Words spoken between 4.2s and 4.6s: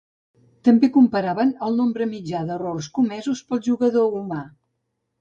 humà.